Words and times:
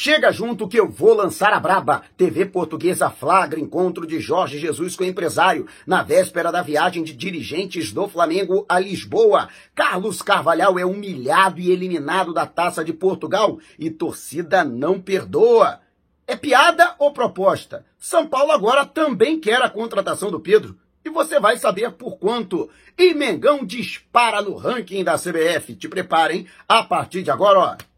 Chega 0.00 0.30
junto 0.30 0.68
que 0.68 0.78
eu 0.78 0.88
vou 0.88 1.12
lançar 1.12 1.52
a 1.52 1.58
braba. 1.58 2.04
TV 2.16 2.46
Portuguesa 2.46 3.10
flagra 3.10 3.58
encontro 3.58 4.06
de 4.06 4.20
Jorge 4.20 4.56
Jesus 4.56 4.94
com 4.94 5.02
empresário 5.02 5.66
na 5.84 6.04
véspera 6.04 6.52
da 6.52 6.62
viagem 6.62 7.02
de 7.02 7.12
dirigentes 7.12 7.92
do 7.92 8.06
Flamengo 8.06 8.64
a 8.68 8.78
Lisboa. 8.78 9.48
Carlos 9.74 10.22
Carvalhal 10.22 10.78
é 10.78 10.86
humilhado 10.86 11.58
e 11.58 11.72
eliminado 11.72 12.32
da 12.32 12.46
Taça 12.46 12.84
de 12.84 12.92
Portugal 12.92 13.58
e 13.76 13.90
torcida 13.90 14.62
não 14.62 15.00
perdoa. 15.00 15.80
É 16.28 16.36
piada 16.36 16.94
ou 17.00 17.12
proposta? 17.12 17.84
São 17.98 18.24
Paulo 18.24 18.52
agora 18.52 18.86
também 18.86 19.40
quer 19.40 19.60
a 19.60 19.68
contratação 19.68 20.30
do 20.30 20.38
Pedro. 20.38 20.78
E 21.04 21.10
você 21.10 21.40
vai 21.40 21.56
saber 21.56 21.90
por 21.90 22.18
quanto. 22.18 22.70
E 22.96 23.14
Mengão 23.14 23.66
dispara 23.66 24.40
no 24.42 24.54
ranking 24.54 25.02
da 25.02 25.18
CBF. 25.18 25.74
Te 25.74 25.88
preparem 25.88 26.46
a 26.68 26.84
partir 26.84 27.24
de 27.24 27.32
agora, 27.32 27.58
ó. 27.58 27.97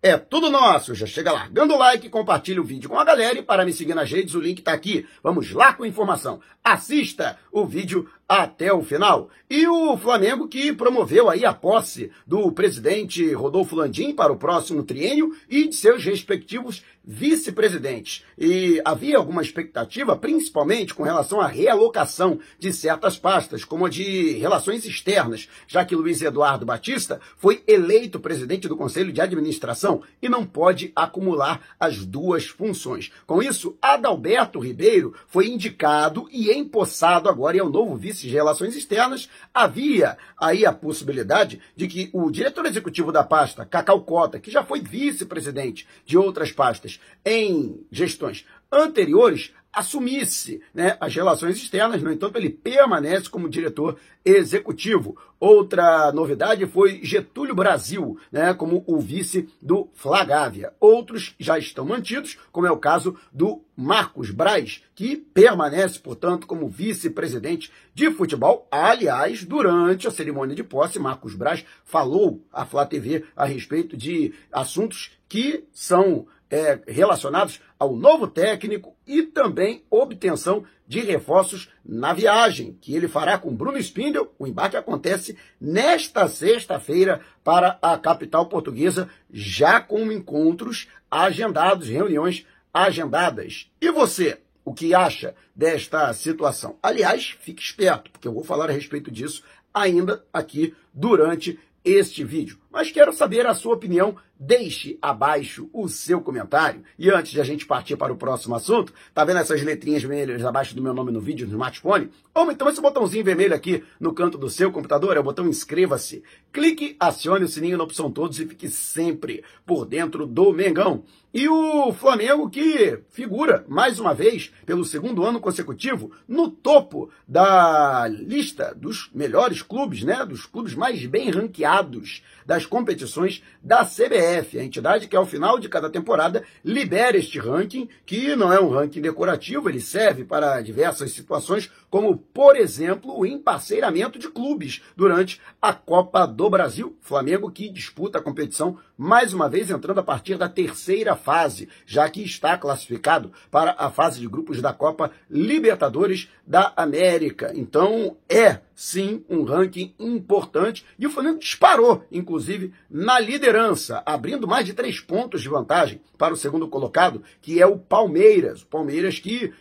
É 0.00 0.16
tudo 0.16 0.48
nosso. 0.48 0.94
Já 0.94 1.06
chega 1.06 1.32
largando 1.32 1.74
o 1.74 1.78
like, 1.78 2.08
compartilha 2.08 2.60
o 2.60 2.64
vídeo 2.64 2.88
com 2.88 2.98
a 2.98 3.04
galera 3.04 3.38
e 3.38 3.42
para 3.42 3.64
me 3.64 3.72
seguir 3.72 3.94
nas 3.94 4.10
redes 4.10 4.34
o 4.34 4.40
link 4.40 4.60
está 4.60 4.72
aqui. 4.72 5.06
Vamos 5.22 5.50
lá 5.52 5.72
com 5.72 5.82
a 5.82 5.88
informação. 5.88 6.40
Assista 6.62 7.36
o 7.50 7.66
vídeo 7.66 8.08
até 8.28 8.70
o 8.72 8.82
final. 8.82 9.30
E 9.48 9.66
o 9.66 9.96
Flamengo 9.96 10.46
que 10.46 10.70
promoveu 10.74 11.30
aí 11.30 11.46
a 11.46 11.54
posse 11.54 12.12
do 12.26 12.52
presidente 12.52 13.32
Rodolfo 13.32 13.74
Landim 13.74 14.12
para 14.12 14.30
o 14.30 14.36
próximo 14.36 14.82
triênio 14.82 15.34
e 15.48 15.66
de 15.66 15.74
seus 15.74 16.04
respectivos 16.04 16.84
vice-presidentes. 17.02 18.22
E 18.36 18.82
havia 18.84 19.16
alguma 19.16 19.40
expectativa, 19.40 20.14
principalmente 20.14 20.92
com 20.92 21.02
relação 21.02 21.40
à 21.40 21.46
realocação 21.46 22.38
de 22.58 22.70
certas 22.70 23.16
pastas, 23.16 23.64
como 23.64 23.86
a 23.86 23.88
de 23.88 24.32
relações 24.32 24.84
externas, 24.84 25.48
já 25.66 25.86
que 25.86 25.96
Luiz 25.96 26.20
Eduardo 26.20 26.66
Batista 26.66 27.18
foi 27.38 27.62
eleito 27.66 28.20
presidente 28.20 28.68
do 28.68 28.76
Conselho 28.76 29.10
de 29.10 29.22
Administração 29.22 30.02
e 30.20 30.28
não 30.28 30.44
pode 30.44 30.92
acumular 30.94 31.62
as 31.80 32.04
duas 32.04 32.46
funções. 32.46 33.10
Com 33.26 33.42
isso, 33.42 33.78
Adalberto 33.80 34.58
Ribeiro 34.58 35.14
foi 35.28 35.48
indicado 35.48 36.28
e 36.30 36.52
empossado 36.52 37.30
agora 37.30 37.56
e 37.56 37.60
é 37.60 37.64
o 37.64 37.70
novo 37.70 37.96
vice 37.96 38.17
de 38.26 38.34
Relações 38.34 38.76
Externas, 38.76 39.28
havia 39.52 40.16
aí 40.38 40.64
a 40.64 40.72
possibilidade 40.72 41.60
de 41.76 41.86
que 41.86 42.10
o 42.12 42.30
diretor 42.30 42.66
executivo 42.66 43.12
da 43.12 43.22
pasta, 43.22 43.64
Cacau 43.64 44.02
Cota, 44.02 44.38
que 44.38 44.50
já 44.50 44.64
foi 44.64 44.80
vice-presidente 44.80 45.86
de 46.04 46.16
outras 46.16 46.52
pastas 46.52 47.00
em 47.24 47.86
gestões 47.90 48.44
anteriores, 48.70 49.52
assumisse 49.72 50.60
né, 50.74 50.96
as 51.00 51.14
relações 51.14 51.56
externas, 51.56 52.02
no 52.02 52.10
entanto, 52.10 52.36
ele 52.36 52.50
permanece 52.50 53.28
como 53.28 53.48
diretor 53.48 53.96
executivo. 54.24 55.16
Outra 55.38 56.10
novidade 56.10 56.66
foi 56.66 57.00
Getúlio 57.04 57.54
Brasil, 57.54 58.18
né, 58.32 58.52
como 58.52 58.82
o 58.86 58.98
vice 58.98 59.48
do 59.62 59.88
Flagávia. 59.94 60.72
Outros 60.80 61.34
já 61.38 61.58
estão 61.58 61.84
mantidos, 61.84 62.36
como 62.50 62.66
é 62.66 62.70
o 62.72 62.78
caso 62.78 63.16
do 63.32 63.62
Marcos 63.76 64.32
Braz, 64.32 64.82
que 64.96 65.16
permanece, 65.16 66.00
portanto, 66.00 66.46
como 66.46 66.68
vice-presidente 66.68 67.70
de 67.94 68.10
futebol. 68.10 68.66
Aliás, 68.70 69.44
durante 69.44 70.08
a 70.08 70.10
cerimônia 70.10 70.56
de 70.56 70.64
posse, 70.64 70.98
Marcos 70.98 71.36
Braz 71.36 71.64
falou 71.84 72.42
à 72.52 72.66
Flá 72.66 72.84
TV 72.84 73.24
a 73.36 73.44
respeito 73.44 73.96
de 73.96 74.34
assuntos 74.50 75.12
que 75.28 75.64
são 75.72 76.26
é, 76.50 76.80
relacionados 76.86 77.60
ao 77.78 77.94
novo 77.94 78.26
técnico 78.26 78.96
e 79.06 79.22
também 79.22 79.84
obtenção 79.90 80.64
de 80.86 81.00
reforços 81.00 81.68
na 81.84 82.12
viagem 82.12 82.76
que 82.80 82.94
ele 82.94 83.06
fará 83.06 83.36
com 83.36 83.54
Bruno 83.54 83.78
Spindel. 83.78 84.32
O 84.38 84.46
embarque 84.46 84.76
acontece 84.76 85.36
nesta 85.60 86.26
sexta-feira 86.26 87.20
para 87.44 87.78
a 87.82 87.98
capital 87.98 88.46
portuguesa, 88.46 89.08
já 89.30 89.80
com 89.80 90.10
encontros 90.10 90.88
agendados, 91.10 91.88
reuniões 91.88 92.46
agendadas. 92.72 93.70
E 93.80 93.90
você, 93.90 94.38
o 94.64 94.72
que 94.72 94.94
acha 94.94 95.34
desta 95.54 96.12
situação? 96.14 96.78
Aliás, 96.82 97.36
fique 97.40 97.62
esperto, 97.62 98.10
porque 98.10 98.26
eu 98.26 98.32
vou 98.32 98.44
falar 98.44 98.70
a 98.70 98.72
respeito 98.72 99.10
disso 99.10 99.42
ainda 99.72 100.24
aqui 100.32 100.74
durante 100.92 101.58
este 101.84 102.24
vídeo. 102.24 102.58
Mas 102.70 102.90
quero 102.90 103.12
saber 103.12 103.46
a 103.46 103.54
sua 103.54 103.74
opinião 103.74 104.16
Deixe 104.40 104.96
abaixo 105.02 105.68
o 105.72 105.88
seu 105.88 106.20
comentário. 106.20 106.84
E 106.96 107.10
antes 107.10 107.32
de 107.32 107.40
a 107.40 107.44
gente 107.44 107.66
partir 107.66 107.96
para 107.96 108.12
o 108.12 108.16
próximo 108.16 108.54
assunto, 108.54 108.92
tá 109.12 109.24
vendo 109.24 109.40
essas 109.40 109.60
letrinhas 109.62 110.02
vermelhas 110.02 110.44
abaixo 110.44 110.76
do 110.76 110.82
meu 110.82 110.94
nome 110.94 111.10
no 111.10 111.20
vídeo 111.20 111.44
no 111.44 111.54
smartphone? 111.54 112.08
Ou 112.32 112.52
então 112.52 112.68
esse 112.68 112.80
botãozinho 112.80 113.24
vermelho 113.24 113.52
aqui 113.52 113.82
no 113.98 114.14
canto 114.14 114.38
do 114.38 114.48
seu 114.48 114.70
computador, 114.70 115.16
é 115.16 115.20
o 115.20 115.24
botão 115.24 115.48
inscreva-se. 115.48 116.22
Clique, 116.52 116.94
acione 117.00 117.44
o 117.44 117.48
sininho 117.48 117.76
na 117.76 117.82
opção 117.82 118.12
todos 118.12 118.38
e 118.38 118.46
fique 118.46 118.68
sempre 118.68 119.42
por 119.66 119.84
dentro 119.84 120.24
do 120.24 120.52
Mengão. 120.52 121.02
E 121.32 121.46
o 121.46 121.92
Flamengo 121.92 122.48
que 122.48 123.00
figura, 123.10 123.62
mais 123.68 124.00
uma 124.00 124.14
vez, 124.14 124.50
pelo 124.64 124.82
segundo 124.82 125.22
ano 125.22 125.38
consecutivo, 125.38 126.10
no 126.26 126.50
topo 126.50 127.10
da 127.28 128.08
lista 128.08 128.74
dos 128.74 129.10
melhores 129.14 129.60
clubes, 129.60 130.02
né? 130.02 130.24
Dos 130.24 130.46
clubes 130.46 130.74
mais 130.74 131.04
bem 131.04 131.28
ranqueados 131.28 132.22
das 132.46 132.64
competições 132.64 133.42
da 133.62 133.84
CBF, 133.84 134.58
a 134.58 134.64
entidade 134.64 135.06
que 135.06 135.14
ao 135.14 135.26
final 135.26 135.58
de 135.58 135.68
cada 135.68 135.90
temporada 135.90 136.42
libera 136.64 137.18
este 137.18 137.38
ranking, 137.38 137.90
que 138.06 138.34
não 138.34 138.50
é 138.50 138.58
um 138.58 138.70
ranking 138.70 139.02
decorativo, 139.02 139.68
ele 139.68 139.82
serve 139.82 140.24
para 140.24 140.62
diversas 140.62 141.12
situações, 141.12 141.70
como, 141.90 142.16
por 142.16 142.56
exemplo, 142.56 143.14
o 143.14 143.26
emparceiramento 143.26 144.18
de 144.18 144.28
clubes 144.28 144.80
durante 144.96 145.38
a 145.60 145.74
Copa 145.74 146.24
do 146.24 146.48
Brasil. 146.48 146.96
Flamengo 147.02 147.50
que 147.50 147.68
disputa 147.68 148.18
a 148.18 148.22
competição 148.22 148.78
mais 148.96 149.34
uma 149.34 149.48
vez 149.48 149.70
entrando 149.70 150.00
a 150.00 150.02
partir 150.02 150.36
da 150.38 150.48
terceira 150.48 151.17
fase, 151.18 151.68
já 151.84 152.08
que 152.08 152.22
está 152.22 152.56
classificado 152.56 153.32
para 153.50 153.74
a 153.78 153.90
fase 153.90 154.20
de 154.20 154.28
grupos 154.28 154.62
da 154.62 154.72
Copa 154.72 155.10
Libertadores 155.28 156.30
da 156.46 156.72
América. 156.76 157.52
Então 157.54 158.16
é 158.28 158.60
sim 158.78 159.24
um 159.28 159.42
ranking 159.42 159.92
importante 159.98 160.86
e 160.96 161.04
o 161.04 161.10
Flamengo 161.10 161.40
disparou, 161.40 162.04
inclusive, 162.12 162.72
na 162.88 163.18
liderança, 163.18 164.04
abrindo 164.06 164.46
mais 164.46 164.64
de 164.64 164.72
três 164.72 165.00
pontos 165.00 165.42
de 165.42 165.48
vantagem 165.48 166.00
para 166.16 166.32
o 166.32 166.36
segundo 166.36 166.68
colocado, 166.68 167.20
que 167.42 167.60
é 167.60 167.66
o 167.66 167.76
Palmeiras. 167.76 168.62
O 168.62 168.66
Palmeiras 168.66 169.18
que 169.18 169.52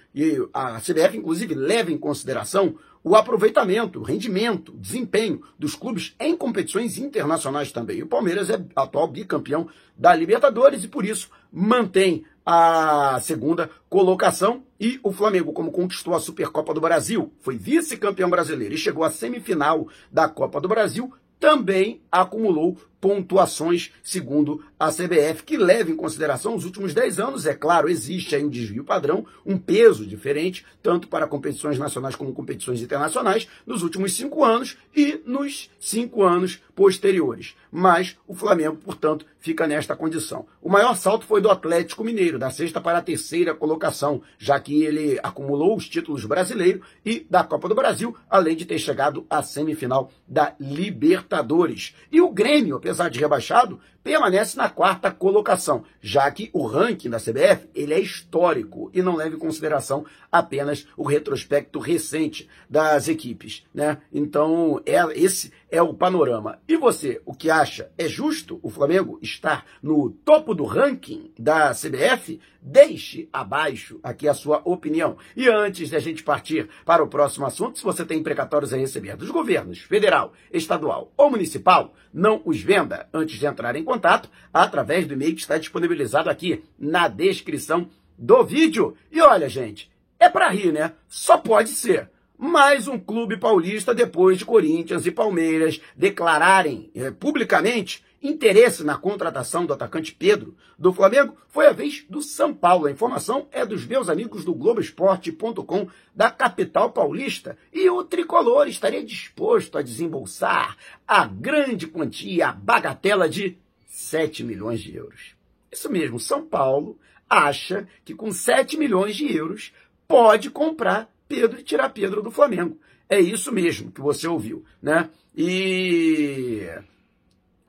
a 0.53 0.79
CBF, 0.79 1.17
inclusive, 1.17 1.56
leva 1.56 1.91
em 1.91 1.97
consideração 1.97 2.75
o 3.03 3.16
aproveitamento, 3.16 4.01
o 4.01 4.03
rendimento, 4.03 4.73
o 4.73 4.77
desempenho 4.77 5.41
dos 5.57 5.73
clubes 5.73 6.13
em 6.19 6.38
competições 6.38 7.00
internacionais 7.00 7.72
também. 7.72 8.03
O 8.03 8.07
Palmeiras 8.07 8.51
é 8.51 8.63
atual 8.75 9.07
bicampeão 9.07 9.67
da 9.97 10.13
Libertadores 10.13 10.83
e 10.83 10.88
por 10.88 11.03
isso 11.03 11.31
mantém 11.51 12.23
a 12.50 13.19
segunda 13.19 13.69
colocação 13.90 14.63
e 14.80 15.02
o 15.03 15.12
Flamengo, 15.12 15.52
como 15.52 15.69
conquistou 15.69 16.16
a 16.16 16.19
Supercopa 16.22 16.74
do 16.74 16.80
Brasil, 16.80 17.34
foi 17.41 17.58
vice-campeão 17.58 18.30
brasileiro 18.30 18.74
e 18.74 18.78
chegou 18.78 19.03
à 19.03 19.12
semifinal 19.12 19.90
da 20.09 20.30
Copa 20.30 20.62
do 20.62 20.68
Brasil, 20.69 21.13
também 21.38 22.02
acumulou 22.09 22.78
pontuações, 23.00 23.91
segundo 24.03 24.63
a 24.80 24.91
CBF, 24.91 25.44
que 25.44 25.58
leva 25.58 25.91
em 25.91 25.96
consideração 25.96 26.56
os 26.56 26.66
últimos 26.66 26.94
10 26.94 27.19
anos. 27.19 27.46
É 27.46 27.53
claro, 27.53 27.90
existe 27.90 28.35
aí 28.35 28.44
um 28.44 28.50
desvio 28.50 28.84
padrão, 28.84 29.25
um 29.46 29.58
peso 29.58 30.06
diferente, 30.06 30.66
tanto 30.81 31.07
para 31.07 31.28
competições 31.28 31.80
nacionais 31.80 32.16
como 32.16 32.34
competições 32.34 32.81
internacionais, 32.81 33.47
nos 33.66 33.84
últimos 33.84 34.13
cinco 34.13 34.44
anos 34.44 34.78
e 34.96 35.22
nos 35.25 35.69
cinco 35.80 36.24
anos 36.24 36.62
posteriores. 36.75 37.56
Mas 37.72 38.18
o 38.28 38.36
Flamengo, 38.36 38.78
portanto, 38.78 39.25
fica 39.40 39.66
nesta 39.66 39.96
condição. 39.96 40.46
O 40.62 40.69
maior 40.69 40.96
salto 40.96 41.25
foi 41.25 41.41
do 41.41 41.50
Atlético 41.50 42.03
Mineiro, 42.03 42.38
da 42.38 42.52
sexta 42.52 42.80
para 42.80 43.00
a 43.00 43.02
terceira 43.02 43.56
colocação, 43.56 44.22
já 44.38 44.59
que 44.59 44.84
ele 44.84 45.19
acumulou 45.24 45.75
os 45.75 45.90
títulos 45.90 46.25
brasileiro 46.25 46.81
e 47.06 47.25
da 47.30 47.44
Copa 47.44 47.68
do 47.68 47.75
Brasil, 47.75 48.16
além 48.30 48.56
de 48.56 48.66
ter 48.66 48.78
chegado 48.78 49.25
à 49.30 49.41
semifinal 49.41 50.12
da 50.28 50.53
Libertadores. 50.59 51.96
E 52.12 52.22
o 52.22 52.30
Grêmio, 52.30 52.75
apesar 52.88 53.09
de 53.09 53.20
rebaixado, 53.20 53.81
permanece 54.02 54.56
na 54.56 54.70
quarta 54.70 55.12
colocação, 55.12 55.84
já 56.02 56.31
que 56.31 56.50
o 56.53 56.66
ranking 56.66 57.09
da 57.09 57.20
CBF 57.20 57.69
ele 57.75 57.94
é 57.94 58.00
histórico 58.00 58.89
e 58.94 59.01
não 59.01 59.18
leva 59.18 59.36
em 59.36 59.39
consideração 59.39 60.06
apenas 60.31 60.88
o 60.95 61.04
retrospecto 61.04 61.80
recente 61.80 62.48
das 62.69 63.10
equipes, 63.10 63.66
né? 63.74 63.98
Então, 64.13 64.81
é, 64.86 64.95
esse 65.13 65.51
é 65.69 65.81
o 65.81 65.94
panorama. 65.94 66.60
E 66.68 66.78
você, 66.78 67.22
o 67.25 67.34
que 67.34 67.50
acha? 67.50 67.92
É 67.98 68.08
justo 68.08 68.60
o 68.64 68.69
Flamengo 68.69 69.19
estar 69.22 69.66
no 69.81 70.10
topo 70.10 70.54
do 70.54 70.64
ranking 70.64 71.31
da 71.38 71.72
CBF? 71.72 72.40
Deixe 72.62 73.30
abaixo 73.31 74.00
aqui 74.02 74.28
a 74.28 74.34
sua 74.34 74.62
opinião. 74.66 75.18
E 75.36 75.48
antes 75.48 75.90
de 75.90 75.96
a 75.96 76.00
gente 76.00 76.24
partir 76.24 76.69
para 76.86 77.04
o 77.04 77.08
próximo 77.08 77.46
assunto, 77.46 77.78
se 77.78 77.84
você 77.84 78.06
tem 78.06 78.24
precatórios 78.24 78.74
a 78.74 78.78
receber 78.78 79.16
dos 79.16 79.30
governos 79.30 79.80
federal, 79.80 80.34
estadual 80.52 81.12
ou 81.18 81.30
municipal, 81.30 81.94
não 82.14 82.42
os 82.46 82.62
venda 82.62 83.08
antes 83.14 83.38
de 83.38 83.46
entrar 83.46 83.75
em 83.75 83.84
contato 83.84 84.30
através 84.54 85.06
do 85.06 85.14
e-mail 85.14 85.36
que 85.36 85.42
está 85.42 85.58
disponibilizado 85.58 86.30
aqui 86.30 86.64
na 86.80 87.08
descrição 87.08 87.90
do 88.18 88.44
vídeo. 88.44 88.96
E 89.12 89.22
olha, 89.22 89.48
gente, 89.48 89.92
é 90.19 90.30
para 90.30 90.50
rir, 90.50 90.72
né? 90.72 90.94
Só 91.08 91.38
pode 91.38 91.69
ser 91.69 92.10
mais 92.38 92.88
um 92.88 93.00
clube 93.00 93.38
paulista 93.38 93.95
depois 93.95 94.38
de 94.38 94.45
Corinthians 94.45 95.06
e 95.07 95.12
Palmeiras 95.12 95.81
declararem 95.95 96.92
é, 96.94 97.10
publicamente 97.10 98.06
interesse 98.22 98.84
na 98.84 98.98
contratação 98.98 99.66
do 99.66 99.74
atacante 99.74 100.13
Pedro 100.13 100.56
do 100.78 100.94
Flamengo, 100.94 101.36
foi 101.48 101.68
a 101.68 101.72
vez 101.72 102.06
do 102.10 102.22
São 102.22 102.54
Paulo. 102.54 102.86
A 102.86 102.92
informação 102.92 103.48
é 103.51 103.66
dos 103.66 103.86
meus 103.86 104.10
amigos 104.10 104.44
do 104.44 104.54
Globoesporte.com 104.54 105.88
da 106.16 106.30
capital 106.30 106.92
paulista. 106.92 107.57
E 107.74 107.89
o 107.89 108.04
tricolor 108.04 108.68
estaria 108.68 109.04
disposto 109.04 109.78
a 109.78 109.81
desembolsar 109.81 110.78
a 111.07 111.25
grande 111.25 111.88
quantia, 111.88 112.50
a 112.50 112.54
bagatela 112.54 113.28
de 113.30 113.57
7 113.86 114.44
milhões 114.44 114.81
de 114.81 114.95
euros. 114.95 115.36
Isso 115.72 115.92
mesmo, 115.92 116.19
São 116.19 116.45
Paulo 116.45 117.00
acha 117.30 117.88
que 118.06 118.13
com 118.13 118.31
7 118.31 118.78
milhões 118.78 119.16
de 119.16 119.36
euros 119.36 119.74
pode 120.07 120.50
comprar 120.50 121.12
Pedro 121.27 121.59
e 121.59 121.63
tirar 121.63 121.89
Pedro 121.89 122.21
do 122.21 122.31
Flamengo. 122.31 122.79
É 123.09 123.19
isso 123.19 123.51
mesmo 123.51 123.91
que 123.91 124.01
você 124.01 124.27
ouviu, 124.27 124.65
né? 124.81 125.09
E 125.35 126.68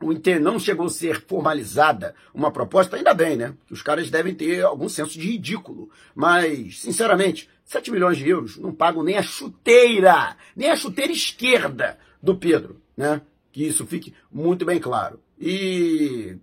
o 0.00 0.12
Inter 0.12 0.40
não 0.40 0.58
chegou 0.58 0.86
a 0.86 0.90
ser 0.90 1.20
formalizada 1.26 2.14
uma 2.32 2.50
proposta, 2.50 2.96
ainda 2.96 3.12
bem, 3.12 3.36
né? 3.36 3.54
Os 3.70 3.82
caras 3.82 4.10
devem 4.10 4.34
ter 4.34 4.64
algum 4.64 4.88
senso 4.88 5.18
de 5.18 5.30
ridículo. 5.30 5.90
Mas, 6.14 6.80
sinceramente, 6.80 7.48
7 7.64 7.90
milhões 7.90 8.16
de 8.16 8.28
euros 8.28 8.56
não 8.56 8.72
pagam 8.72 9.02
nem 9.02 9.16
a 9.16 9.22
chuteira, 9.22 10.36
nem 10.56 10.70
a 10.70 10.76
chuteira 10.76 11.12
esquerda 11.12 11.98
do 12.22 12.36
Pedro, 12.36 12.80
né? 12.96 13.20
Que 13.52 13.66
isso 13.66 13.86
fique 13.86 14.14
muito 14.30 14.64
bem 14.64 14.78
claro. 14.78 15.20
E 15.38 16.36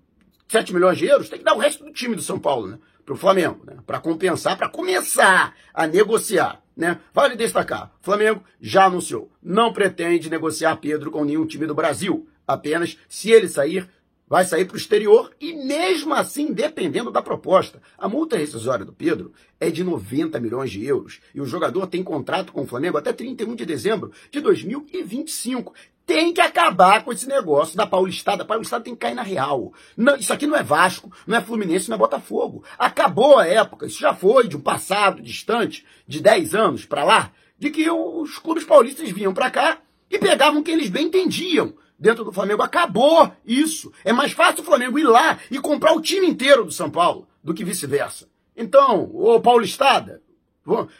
7 0.48 0.74
milhões 0.74 0.98
de 0.98 1.06
euros 1.06 1.30
tem 1.30 1.40
que 1.40 1.46
dar 1.46 1.56
o 1.56 1.60
resto 1.60 1.84
do 1.84 1.92
time 1.92 2.16
do 2.16 2.22
São 2.22 2.40
Paulo, 2.40 2.68
né? 2.68 2.80
Para 3.06 3.14
o 3.14 3.18
Flamengo, 3.18 3.64
né? 3.66 3.78
Para 3.86 4.00
compensar, 4.00 4.58
para 4.58 4.70
começar 4.70 5.56
a 5.74 5.88
negociar. 5.88 6.62
Né? 6.76 7.00
Vale 7.14 7.36
destacar, 7.36 7.94
Flamengo 8.02 8.44
já 8.60 8.86
anunciou, 8.86 9.32
não 9.42 9.72
pretende 9.72 10.30
negociar 10.30 10.76
Pedro 10.76 11.10
com 11.10 11.24
nenhum 11.24 11.46
time 11.46 11.66
do 11.66 11.74
Brasil. 11.74 12.28
Apenas 12.46 12.98
se 13.08 13.32
ele 13.32 13.48
sair, 13.48 13.90
vai 14.28 14.44
sair 14.44 14.66
para 14.66 14.76
o 14.76 14.78
exterior 14.78 15.32
e 15.40 15.54
mesmo 15.54 16.14
assim, 16.14 16.52
dependendo 16.52 17.12
da 17.12 17.22
proposta. 17.22 17.82
A 17.98 18.10
multa 18.10 18.38
rescisória 18.38 18.84
do 18.84 18.92
Pedro 18.92 19.32
é 19.60 19.72
de 19.72 19.84
90 19.84 20.40
milhões 20.40 20.70
de 20.70 20.86
euros 20.86 21.22
e 21.34 21.40
o 21.40 21.46
jogador 21.46 21.88
tem 21.88 22.04
contrato 22.04 22.52
com 22.52 22.64
o 22.64 22.68
Flamengo 22.68 22.98
até 22.98 23.14
31 23.14 23.56
de 23.56 23.66
dezembro 23.66 24.12
de 24.30 24.42
2025. 24.42 25.74
Tem 26.06 26.32
que 26.32 26.42
acabar 26.42 27.04
com 27.04 27.12
esse 27.12 27.28
negócio 27.28 27.76
da 27.76 27.88
Paulistada. 27.88 28.44
A 28.44 28.46
Paulistada 28.46 28.84
tem 28.84 28.94
que 28.94 29.00
cair 29.00 29.16
na 29.16 29.24
real. 29.24 29.74
Não, 29.98 30.16
isso 30.16 30.32
aqui 30.32 30.46
não 30.46 30.56
é 30.56 30.62
Vasco, 30.62 31.12
não 31.26 31.38
é 31.38 31.42
Fluminense, 31.42 31.90
não 31.90 31.96
é 31.96 32.00
Botafogo. 32.00 32.64
Acabou 32.78 33.40
a 33.40 33.48
época, 33.48 33.88
isso 33.88 34.00
já 34.00 34.14
foi 34.14 34.48
de 34.48 34.56
um 34.56 34.62
passado 34.62 35.22
distante, 35.22 35.86
de 36.08 36.22
10 36.22 36.54
anos 36.54 36.86
para 36.86 37.04
lá, 37.04 37.32
de 37.58 37.72
que 37.72 37.90
os 37.90 38.38
clubes 38.38 38.64
paulistas 38.64 39.10
vinham 39.10 39.34
para 39.34 39.50
cá 39.50 39.80
e 40.10 40.20
pegavam 40.20 40.60
o 40.60 40.64
que 40.64 40.72
eles 40.72 40.90
bem 40.90 41.08
entendiam 41.08 41.74
dentro 41.98 42.24
do 42.24 42.32
Flamengo. 42.32 42.62
Acabou 42.62 43.32
isso. 43.46 43.92
É 44.04 44.14
mais 44.14 44.32
fácil 44.32 44.62
o 44.62 44.66
Flamengo 44.66 45.00
ir 45.00 45.06
lá 45.06 45.40
e 45.50 45.60
comprar 45.60 45.94
o 45.94 46.02
time 46.02 46.28
inteiro 46.28 46.66
do 46.66 46.72
São 46.72 46.90
Paulo 46.90 47.28
do 47.44 47.54
que 47.54 47.64
vice-versa. 47.64 48.28
Então, 48.56 49.10
ô 49.14 49.40
Paulistada, 49.40 50.22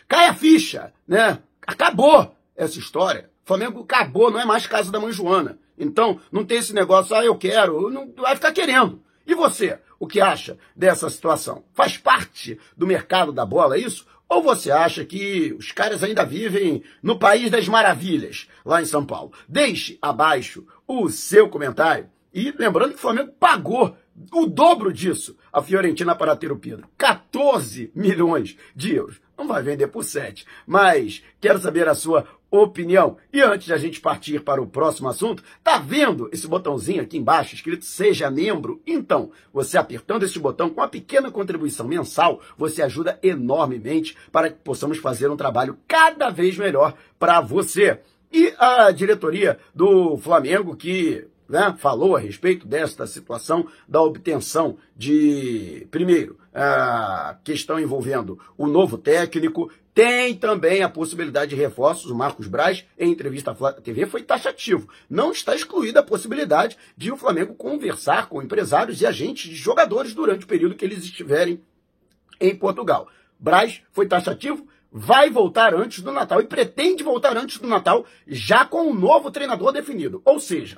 cai 0.08 0.28
a 0.28 0.34
ficha, 0.34 0.92
né? 1.08 1.40
Acabou 1.66 2.36
essa 2.56 2.80
história. 2.80 3.30
Flamengo 3.46 3.82
acabou, 3.84 4.32
não 4.32 4.40
é 4.40 4.46
mais 4.46 4.66
casa 4.66 4.92
da 4.92 5.00
mãe 5.00 5.12
Joana. 5.12 5.60
Então, 5.78 6.20
não 6.32 6.44
tem 6.44 6.58
esse 6.58 6.74
negócio, 6.74 7.16
ah, 7.16 7.24
eu 7.24 7.38
quero, 7.38 7.90
não 7.90 8.12
vai 8.18 8.36
ficar 8.36 8.52
querendo. 8.52 9.02
E 9.26 9.36
você, 9.36 9.80
o 10.00 10.08
que 10.08 10.20
acha 10.20 10.58
dessa 10.76 11.10
situação? 11.10 11.64
Faz 11.74 11.98
parte 11.98 12.60
do 12.76 12.88
mercado 12.88 13.32
da 13.32 13.46
bola 13.46 13.76
é 13.76 13.80
isso? 13.80 14.06
Ou 14.28 14.42
você 14.42 14.72
acha 14.72 15.06
que 15.06 15.56
os 15.58 15.72
caras 15.72 16.04
ainda 16.04 16.26
vivem 16.26 16.84
no 17.02 17.20
país 17.20 17.52
das 17.52 17.68
maravilhas, 17.68 18.48
lá 18.66 18.82
em 18.82 18.86
São 18.86 19.06
Paulo? 19.06 19.32
Deixe 19.48 20.00
abaixo 20.02 20.66
o 20.88 21.10
seu 21.10 21.48
comentário. 21.48 22.10
E 22.34 22.52
lembrando 22.58 22.92
que 22.92 22.98
o 22.98 23.02
Flamengo 23.02 23.32
pagou 23.40 23.96
o 24.34 24.46
dobro 24.46 24.92
disso 24.92 25.38
a 25.52 25.62
Fiorentina 25.62 26.16
para 26.16 26.36
ter 26.36 26.52
o 26.52 26.58
Pedro. 26.58 26.88
14 26.98 27.92
milhões 27.96 28.58
de 28.76 28.96
euros. 28.96 29.22
Não 29.38 29.48
vai 29.48 29.62
vender 29.62 29.88
por 29.88 30.04
7. 30.04 30.46
Mas 30.66 31.24
quero 31.40 31.60
saber 31.60 31.88
a 31.88 31.96
sua 31.96 32.28
opinião. 32.64 33.18
E 33.32 33.42
antes 33.42 33.68
de 33.68 33.74
a 33.74 33.78
gente 33.78 34.00
partir 34.00 34.42
para 34.42 34.62
o 34.62 34.68
próximo 34.68 35.08
assunto, 35.08 35.44
tá 35.64 35.78
vendo 35.78 36.30
esse 36.32 36.48
botãozinho 36.48 37.02
aqui 37.02 37.18
embaixo 37.18 37.56
escrito 37.56 37.86
seja 37.86 38.30
membro? 38.30 38.82
Então, 38.86 39.32
você 39.54 39.78
apertando 39.78 40.24
esse 40.24 40.40
botão 40.40 40.70
com 40.70 40.82
uma 40.82 40.88
pequena 40.88 41.32
contribuição 41.32 41.88
mensal, 41.88 42.42
você 42.58 42.82
ajuda 42.82 43.20
enormemente 43.22 44.16
para 44.32 44.50
que 44.50 44.58
possamos 44.60 44.98
fazer 44.98 45.30
um 45.30 45.38
trabalho 45.38 45.78
cada 45.88 46.30
vez 46.30 46.58
melhor 46.58 46.94
para 47.20 47.42
você. 47.42 48.00
E 48.32 48.54
a 48.58 48.92
diretoria 48.92 49.58
do 49.74 50.18
Flamengo 50.18 50.76
que 50.76 51.26
né, 51.48 51.76
falou 51.78 52.16
a 52.16 52.20
respeito 52.20 52.68
desta 52.68 53.06
situação 53.08 53.68
da 53.88 54.02
obtenção 54.02 54.78
de, 54.96 55.88
primeiro, 55.92 56.38
a 56.54 57.38
questão 57.44 57.80
envolvendo 57.80 58.40
o 58.58 58.68
novo 58.68 58.98
técnico, 58.98 59.72
tem 59.94 60.36
também 60.36 60.84
a 60.84 60.90
possibilidade 60.90 61.52
de 61.52 61.56
reforços. 61.56 62.12
O 62.12 62.16
Marcos 62.16 62.48
Braz, 62.48 62.86
em 63.00 63.12
entrevista 63.12 63.52
à 63.52 63.72
TV, 63.74 64.06
foi 64.06 64.24
taxativo. 64.24 64.90
Não 65.10 65.32
está 65.32 65.56
excluída 65.56 66.02
a 66.02 66.04
possibilidade 66.04 66.78
de 66.98 67.14
o 67.14 67.18
Flamengo 67.18 67.56
conversar 67.56 68.28
com 68.28 68.42
empresários 68.42 69.02
e 69.02 69.06
agentes 69.06 69.50
de 69.50 69.56
jogadores 69.56 70.14
durante 70.14 70.44
o 70.44 70.48
período 70.48 70.76
que 70.76 70.84
eles 70.84 71.04
estiverem 71.04 71.62
em 72.42 72.54
Portugal. 72.54 73.08
Braz 73.40 73.82
foi 73.94 74.06
taxativo, 74.06 74.68
vai 74.92 75.30
voltar 75.30 75.74
antes 75.74 76.02
do 76.02 76.12
Natal 76.12 76.42
e 76.42 76.46
pretende 76.46 77.02
voltar 77.02 77.38
antes 77.38 77.58
do 77.58 77.68
Natal, 77.68 78.06
já 78.28 78.66
com 78.66 78.90
um 78.90 78.94
novo 78.94 79.32
treinador 79.32 79.72
definido. 79.72 80.22
Ou 80.26 80.42
seja, 80.42 80.78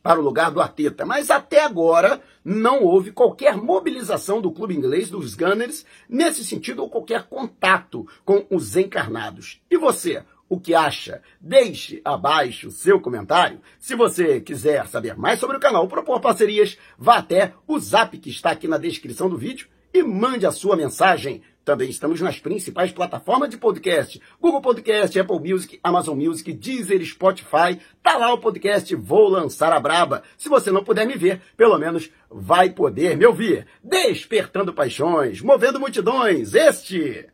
para 0.08 0.20
o 0.20 0.24
lugar 0.24 0.50
do 0.50 0.58
Arteta, 0.58 1.04
mas 1.04 1.30
até 1.30 1.62
agora 1.62 2.22
não 2.42 2.82
houve 2.82 3.12
qualquer 3.12 3.58
mobilização 3.58 4.40
do 4.40 4.50
clube 4.50 4.74
inglês 4.74 5.10
dos 5.10 5.34
Gunners 5.34 5.84
nesse 6.08 6.42
sentido 6.46 6.80
ou 6.80 6.88
qualquer 6.88 7.24
contato 7.24 8.08
com 8.24 8.46
os 8.48 8.74
encarnados. 8.74 9.60
E 9.70 9.76
você, 9.76 10.24
o 10.48 10.58
que 10.58 10.74
acha? 10.74 11.20
Deixe 11.38 12.00
abaixo 12.02 12.68
o 12.68 12.72
seu 12.72 12.98
comentário. 12.98 13.60
Se 13.78 13.94
você 13.94 14.40
quiser 14.40 14.86
saber 14.86 15.14
mais 15.14 15.38
sobre 15.40 15.58
o 15.58 15.60
canal 15.60 15.82
ou 15.82 15.88
propor 15.88 16.20
parcerias, 16.20 16.78
vá 16.96 17.18
até 17.18 17.52
o 17.66 17.78
zap 17.78 18.16
que 18.16 18.30
está 18.30 18.52
aqui 18.52 18.66
na 18.66 18.78
descrição 18.78 19.28
do 19.28 19.36
vídeo 19.36 19.68
e 19.92 20.02
mande 20.02 20.46
a 20.46 20.52
sua 20.52 20.76
mensagem. 20.76 21.42
Também 21.64 21.90
estamos 21.90 22.20
nas 22.22 22.38
principais 22.38 22.90
plataformas 22.92 23.50
de 23.50 23.58
podcast: 23.58 24.20
Google 24.40 24.62
Podcast, 24.62 25.20
Apple 25.20 25.38
Music, 25.38 25.78
Amazon 25.84 26.18
Music, 26.18 26.50
Deezer, 26.52 27.04
Spotify. 27.04 27.78
Tá 28.02 28.16
lá 28.16 28.32
o 28.32 28.38
podcast 28.38 28.94
Vou 28.94 29.28
Lançar 29.28 29.72
a 29.72 29.78
Braba. 29.78 30.22
Se 30.38 30.48
você 30.48 30.70
não 30.70 30.82
puder 30.82 31.06
me 31.06 31.14
ver, 31.14 31.42
pelo 31.56 31.76
menos 31.76 32.10
vai 32.30 32.70
poder 32.70 33.18
me 33.18 33.26
ouvir. 33.26 33.66
Despertando 33.84 34.72
paixões, 34.72 35.42
movendo 35.42 35.78
multidões. 35.78 36.54
Este 36.54 37.28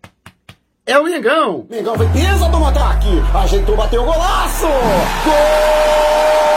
é 0.84 0.99
o 0.99 1.04
Mengão. 1.04 1.66
Mengão 1.70 1.96
vem, 1.96 2.11
pisa 2.12 2.49
do 2.49 2.64
ataque, 2.64 3.08
ajeitou, 3.34 3.76
bateu 3.76 4.02
o 4.02 4.04
golaço! 4.04 4.66
Gol! 5.25 6.53